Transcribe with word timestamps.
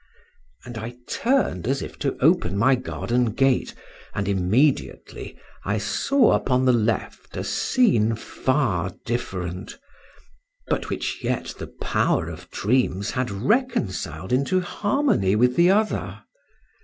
And 0.65 0.79
I 0.79 0.95
turned 1.07 1.67
as 1.67 1.83
if 1.83 1.99
to 1.99 2.17
open 2.23 2.57
my 2.57 2.73
garden 2.73 3.33
gate, 3.35 3.75
and 4.15 4.27
immediately 4.27 5.37
I 5.63 5.77
saw 5.77 6.31
upon 6.31 6.65
the 6.65 6.73
left 6.73 7.37
a 7.37 7.43
scene 7.43 8.15
far 8.15 8.95
different, 9.05 9.77
but 10.69 10.89
which 10.89 11.23
yet 11.23 11.53
the 11.59 11.67
power 11.67 12.29
of 12.29 12.49
dreams 12.49 13.11
had 13.11 13.29
reconciled 13.29 14.33
into 14.33 14.59
harmony 14.61 15.35
with 15.35 15.55
the 15.55 15.69
other. 15.69 16.23